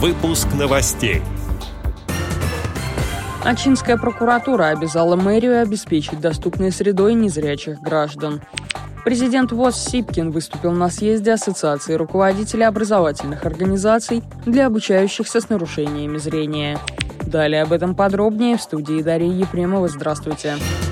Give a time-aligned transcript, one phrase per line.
[0.00, 1.22] Выпуск новостей.
[3.42, 8.40] Ачинская прокуратура обязала мэрию обеспечить доступной средой незрячих граждан.
[9.04, 16.78] Президент ВОЗ Сипкин выступил на съезде Ассоциации руководителей образовательных организаций для обучающихся с нарушениями зрения.
[17.22, 19.88] Далее об этом подробнее в студии Дарьи Ефремова.
[19.88, 20.54] Здравствуйте.
[20.58, 20.87] Здравствуйте.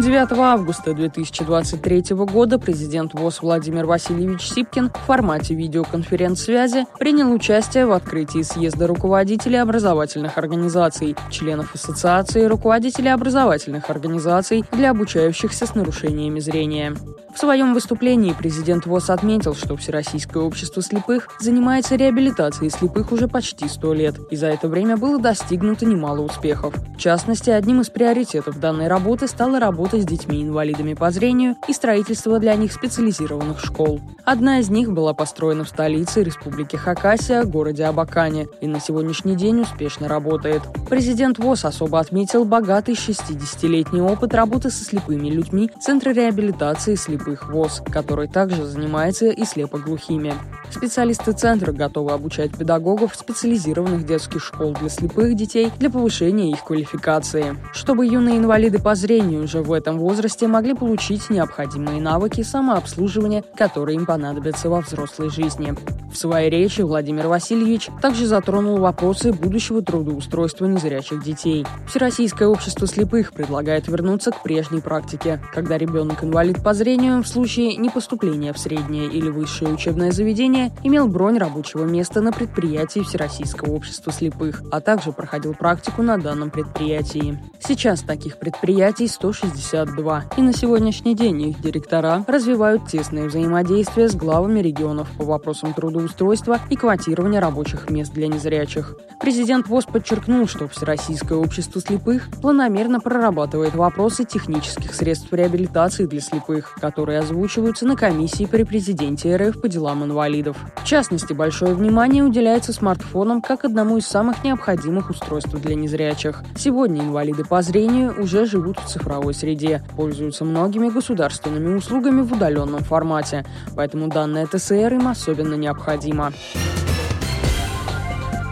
[0.00, 7.92] 9 августа 2023 года президент ВОЗ Владимир Васильевич Сипкин в формате видеоконференц-связи принял участие в
[7.92, 16.94] открытии съезда руководителей образовательных организаций, членов ассоциации руководителей образовательных организаций для обучающихся с нарушениями зрения.
[17.32, 23.68] В своем выступлении президент ВОЗ отметил, что Всероссийское общество слепых занимается реабилитацией слепых уже почти
[23.68, 26.74] сто лет, и за это время было достигнуто немало успехов.
[26.74, 32.40] В частности, одним из приоритетов данной работы стала работа с детьми-инвалидами по зрению и строительство
[32.40, 34.00] для них специализированных школ.
[34.24, 39.60] Одна из них была построена в столице Республики Хакасия, городе Абакане, и на сегодняшний день
[39.60, 40.62] успешно работает.
[40.88, 47.48] Президент ВОЗ особо отметил богатый 60-летний опыт работы со слепыми людьми Центра реабилитации слепых слепых
[47.48, 50.34] ВОЗ, который также занимается и слепоглухими.
[50.70, 57.56] Специалисты центра готовы обучать педагогов специализированных детских школ для слепых детей для повышения их квалификации,
[57.72, 63.96] чтобы юные инвалиды по зрению уже в этом возрасте могли получить необходимые навыки самообслуживания, которые
[63.96, 65.74] им понадобятся во взрослой жизни.
[66.12, 71.64] В своей речи Владимир Васильевич также затронул вопросы будущего трудоустройства незрячих детей.
[71.88, 78.52] Всероссийское общество слепых предлагает вернуться к прежней практике, когда ребенок-инвалид по зрению в случае непоступления
[78.52, 84.62] в среднее или высшее учебное заведение имел бронь рабочего места на предприятии Всероссийского общества слепых,
[84.70, 87.38] а также проходил практику на данном предприятии.
[87.60, 94.60] Сейчас таких предприятий 162, и на сегодняшний день их директора развивают тесное взаимодействие с главами
[94.60, 98.96] регионов по вопросам трудоустройства и квотирования рабочих мест для незрячих.
[99.20, 106.74] Президент ВОЗ подчеркнул, что Всероссийское общество слепых планомерно прорабатывает вопросы технических средств реабилитации для слепых,
[106.80, 110.56] которые озвучиваются на комиссии при президенте РФ по делам инвалидов.
[110.76, 116.42] В частности, большое внимание уделяется смартфонам как одному из самых необходимых устройств для незрячих.
[116.56, 122.80] Сегодня инвалиды по зрению уже живут в цифровой среде, пользуются многими государственными услугами в удаленном
[122.80, 123.44] формате,
[123.74, 126.32] поэтому данная ТСР им особенно необходима.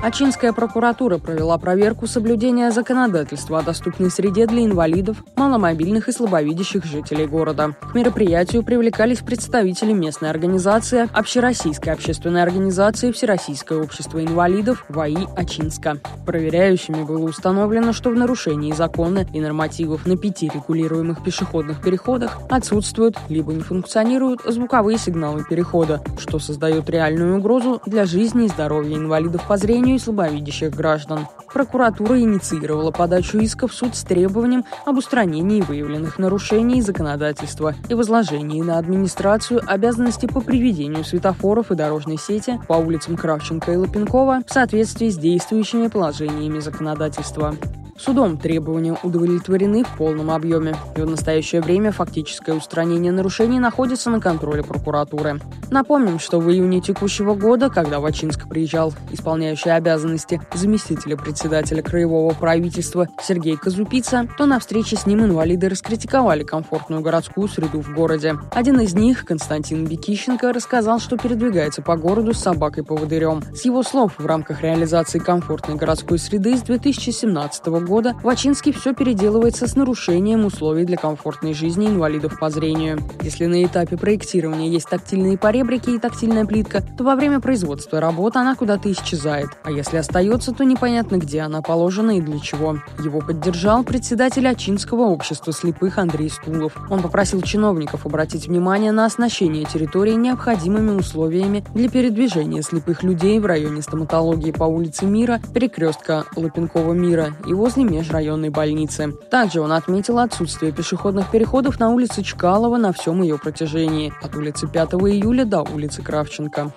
[0.01, 7.27] Ачинская прокуратура провела проверку соблюдения законодательства о доступной среде для инвалидов, маломобильных и слабовидящих жителей
[7.27, 7.75] города.
[7.91, 15.99] К мероприятию привлекались представители местной организации, общероссийской общественной организации Всероссийское общество инвалидов ВАИ Ачинска.
[16.25, 23.17] Проверяющими было установлено, что в нарушении закона и нормативов на пяти регулируемых пешеходных переходах отсутствуют
[23.29, 29.43] либо не функционируют звуковые сигналы перехода, что создает реальную угрозу для жизни и здоровья инвалидов
[29.49, 31.27] по зрению и слабовидящих граждан.
[31.53, 38.61] Прокуратура инициировала подачу иска в суд с требованием об устранении выявленных нарушений законодательства и возложении
[38.61, 44.53] на администрацию обязанности по приведению светофоров и дорожной сети по улицам Кравченко и Лапенкова в
[44.53, 47.55] соответствии с действующими положениями законодательства.
[47.99, 54.21] Судом требования удовлетворены в полном объеме, и в настоящее время фактическое устранение нарушений находится на
[54.21, 55.41] контроле прокуратуры.
[55.71, 58.09] Напомним, что в июне текущего года, когда в
[58.49, 65.69] приезжал исполняющий обязанности заместителя председателя краевого правительства Сергей Казупица, то на встрече с ним инвалиды
[65.69, 68.37] раскритиковали комфортную городскую среду в городе.
[68.53, 73.43] Один из них, Константин Бекищенко, рассказал, что передвигается по городу с собакой-поводырем.
[73.55, 78.73] С его слов, в рамках реализации комфортной городской среды с 2017 года года в Ачинске
[78.73, 82.99] все переделывается с нарушением условий для комфортной жизни инвалидов по зрению.
[83.23, 88.39] Если на этапе проектирования есть тактильные поребрики и тактильная плитка, то во время производства работы
[88.39, 89.49] она куда-то исчезает.
[89.65, 92.79] А если остается, то непонятно, где она положена и для чего.
[93.03, 96.77] Его поддержал председатель Ачинского общества слепых Андрей Стулов.
[96.91, 103.47] Он попросил чиновников обратить внимание на оснащение территории необходимыми условиями для передвижения слепых людей в
[103.47, 109.13] районе стоматологии по улице Мира, перекрестка Лапенкова Мира и возле возле межрайонной больницы.
[109.31, 114.67] Также он отметил отсутствие пешеходных переходов на улице Чкалова на всем ее протяжении, от улицы
[114.67, 116.73] 5 июля до улицы Кравченко.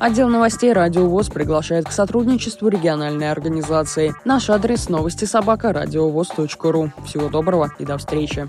[0.00, 4.14] Отдел новостей «Радио ВОЗ» приглашает к сотрудничеству региональной организации.
[4.24, 5.72] Наш адрес– новости собака
[6.72, 6.90] ру.
[7.04, 8.48] Всего доброго и до встречи.